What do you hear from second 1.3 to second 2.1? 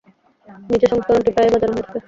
প্রায়ই বাজানো হয়ে থাকে।